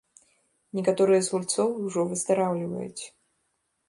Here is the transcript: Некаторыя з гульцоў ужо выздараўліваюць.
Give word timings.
Некаторыя 0.77 1.19
з 1.27 1.33
гульцоў 1.33 1.69
ужо 1.87 2.05
выздараўліваюць. 2.13 3.03